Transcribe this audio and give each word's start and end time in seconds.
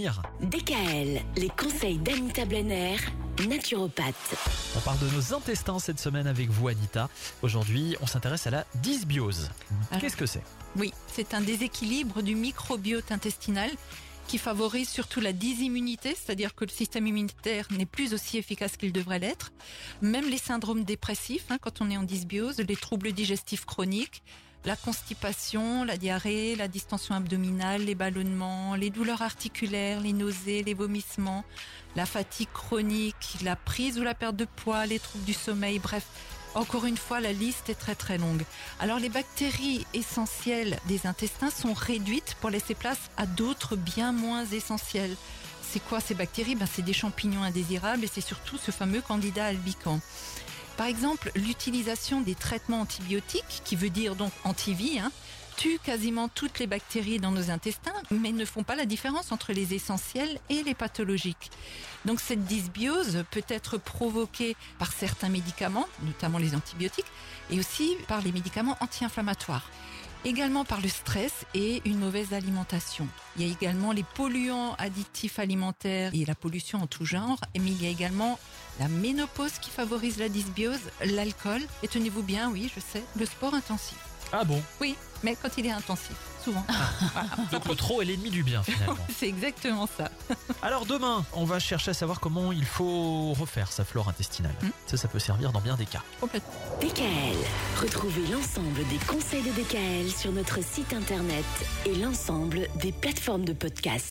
DKL, 0.00 1.20
les 1.36 1.48
conseils 1.48 1.98
d'Anita 1.98 2.44
Blenner, 2.44 2.94
naturopathe. 3.48 4.36
On 4.76 4.80
parle 4.82 5.00
de 5.00 5.08
nos 5.08 5.34
intestins 5.34 5.80
cette 5.80 5.98
semaine 5.98 6.28
avec 6.28 6.50
vous, 6.50 6.68
Anita. 6.68 7.08
Aujourd'hui, 7.42 7.96
on 8.00 8.06
s'intéresse 8.06 8.46
à 8.46 8.50
la 8.50 8.64
dysbiose. 8.76 9.50
Ah. 9.90 9.98
Qu'est-ce 9.98 10.16
que 10.16 10.26
c'est? 10.26 10.44
Oui, 10.76 10.92
c'est 11.08 11.34
un 11.34 11.40
déséquilibre 11.40 12.22
du 12.22 12.36
microbiote 12.36 13.10
intestinal 13.10 13.72
qui 14.28 14.38
favorise 14.38 14.88
surtout 14.88 15.18
la 15.18 15.32
dysimmunité, 15.32 16.14
c'est-à-dire 16.14 16.54
que 16.54 16.64
le 16.64 16.70
système 16.70 17.08
immunitaire 17.08 17.66
n'est 17.72 17.84
plus 17.84 18.14
aussi 18.14 18.38
efficace 18.38 18.76
qu'il 18.76 18.92
devrait 18.92 19.18
l'être. 19.18 19.50
Même 20.00 20.30
les 20.30 20.38
syndromes 20.38 20.84
dépressifs, 20.84 21.46
hein, 21.50 21.58
quand 21.60 21.80
on 21.80 21.90
est 21.90 21.96
en 21.96 22.04
dysbiose, 22.04 22.58
les 22.58 22.76
troubles 22.76 23.10
digestifs 23.10 23.64
chroniques, 23.64 24.22
la 24.64 24.76
constipation, 24.76 25.84
la 25.84 25.96
diarrhée, 25.96 26.56
la 26.56 26.68
distension 26.68 27.14
abdominale, 27.14 27.84
les 27.84 27.94
ballonnements, 27.94 28.74
les 28.74 28.90
douleurs 28.90 29.22
articulaires, 29.22 30.00
les 30.00 30.12
nausées, 30.12 30.62
les 30.62 30.74
vomissements, 30.74 31.44
la 31.96 32.06
fatigue 32.06 32.52
chronique, 32.52 33.38
la 33.42 33.56
prise 33.56 33.98
ou 33.98 34.02
la 34.02 34.14
perte 34.14 34.36
de 34.36 34.44
poids, 34.44 34.86
les 34.86 34.98
troubles 34.98 35.24
du 35.24 35.34
sommeil, 35.34 35.78
bref. 35.78 36.04
Encore 36.54 36.86
une 36.86 36.96
fois, 36.96 37.20
la 37.20 37.32
liste 37.32 37.68
est 37.68 37.74
très 37.74 37.94
très 37.94 38.18
longue. 38.18 38.42
Alors 38.80 38.98
les 38.98 39.10
bactéries 39.10 39.86
essentielles 39.94 40.78
des 40.86 41.06
intestins 41.06 41.50
sont 41.50 41.74
réduites 41.74 42.36
pour 42.40 42.50
laisser 42.50 42.74
place 42.74 43.10
à 43.16 43.26
d'autres 43.26 43.76
bien 43.76 44.12
moins 44.12 44.44
essentielles. 44.46 45.14
C'est 45.62 45.80
quoi 45.80 46.00
ces 46.00 46.14
bactéries? 46.14 46.56
Ben, 46.56 46.66
C'est 46.70 46.82
des 46.82 46.94
champignons 46.94 47.42
indésirables 47.42 48.02
et 48.02 48.10
c'est 48.12 48.22
surtout 48.22 48.56
ce 48.56 48.70
fameux 48.70 49.02
candidat 49.02 49.46
albicans. 49.46 50.00
Par 50.78 50.86
exemple, 50.86 51.32
l'utilisation 51.34 52.20
des 52.20 52.36
traitements 52.36 52.80
antibiotiques, 52.80 53.62
qui 53.64 53.74
veut 53.74 53.90
dire 53.90 54.14
donc 54.14 54.32
antivie, 54.44 55.00
hein, 55.00 55.10
tue 55.56 55.80
quasiment 55.82 56.28
toutes 56.28 56.60
les 56.60 56.68
bactéries 56.68 57.18
dans 57.18 57.32
nos 57.32 57.50
intestins, 57.50 57.92
mais 58.12 58.30
ne 58.30 58.44
font 58.44 58.62
pas 58.62 58.76
la 58.76 58.86
différence 58.86 59.32
entre 59.32 59.52
les 59.52 59.74
essentiels 59.74 60.38
et 60.48 60.62
les 60.62 60.74
pathologiques. 60.74 61.50
Donc 62.04 62.20
cette 62.20 62.44
dysbiose 62.44 63.24
peut 63.32 63.42
être 63.48 63.76
provoquée 63.76 64.54
par 64.78 64.92
certains 64.92 65.28
médicaments, 65.28 65.88
notamment 66.04 66.38
les 66.38 66.54
antibiotiques, 66.54 67.10
et 67.50 67.58
aussi 67.58 67.96
par 68.06 68.22
les 68.22 68.30
médicaments 68.30 68.76
anti-inflammatoires 68.80 69.68
également 70.24 70.64
par 70.64 70.80
le 70.80 70.88
stress 70.88 71.44
et 71.54 71.80
une 71.84 71.98
mauvaise 71.98 72.32
alimentation. 72.32 73.06
Il 73.36 73.46
y 73.46 73.48
a 73.48 73.52
également 73.52 73.92
les 73.92 74.02
polluants 74.02 74.74
additifs 74.74 75.38
alimentaires 75.38 76.10
et 76.14 76.24
la 76.24 76.34
pollution 76.34 76.82
en 76.82 76.86
tout 76.86 77.04
genre, 77.04 77.38
mais 77.54 77.70
il 77.70 77.82
y 77.82 77.86
a 77.86 77.90
également 77.90 78.38
la 78.78 78.88
ménopause 78.88 79.52
qui 79.60 79.70
favorise 79.70 80.18
la 80.18 80.28
dysbiose, 80.28 80.78
l'alcool, 81.04 81.60
et 81.82 81.88
tenez-vous 81.88 82.22
bien, 82.22 82.50
oui, 82.50 82.70
je 82.74 82.80
sais, 82.80 83.02
le 83.18 83.26
sport 83.26 83.54
intensif. 83.54 83.98
Ah 84.32 84.44
bon? 84.44 84.62
Oui, 84.80 84.94
mais 85.22 85.36
quand 85.40 85.48
il 85.56 85.66
est 85.66 85.70
intensif, 85.70 86.14
souvent. 86.44 86.64
Donc 87.50 87.66
le 87.66 87.74
trop 87.74 88.02
est 88.02 88.04
l'ennemi 88.04 88.30
du 88.30 88.42
bien 88.42 88.62
finalement. 88.62 88.96
C'est 89.18 89.26
exactement 89.26 89.88
ça. 89.96 90.10
Alors 90.62 90.86
demain, 90.86 91.24
on 91.32 91.44
va 91.44 91.58
chercher 91.58 91.90
à 91.90 91.94
savoir 91.94 92.20
comment 92.20 92.52
il 92.52 92.64
faut 92.64 93.32
refaire 93.32 93.72
sa 93.72 93.84
flore 93.84 94.08
intestinale. 94.08 94.54
Hmm. 94.62 94.70
Ça, 94.86 94.96
ça 94.96 95.08
peut 95.08 95.18
servir 95.18 95.50
dans 95.52 95.60
bien 95.60 95.76
des 95.76 95.86
cas. 95.86 96.02
Complètement. 96.20 96.52
DKL, 96.80 97.36
retrouvez 97.80 98.26
l'ensemble 98.26 98.86
des 98.88 98.98
conseils 99.06 99.42
de 99.42 99.50
DKL 99.50 100.10
sur 100.10 100.30
notre 100.30 100.62
site 100.62 100.92
internet 100.92 101.44
et 101.86 101.94
l'ensemble 101.94 102.68
des 102.76 102.92
plateformes 102.92 103.44
de 103.44 103.52
podcast. 103.52 104.06